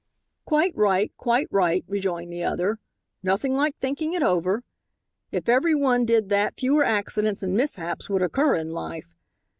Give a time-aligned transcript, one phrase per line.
[0.45, 2.79] "Quite right, quite right," rejoined the other,
[3.21, 4.63] "nothing like thinking it over.
[5.31, 9.13] If every one did that fewer accidents and mishaps would occur in life.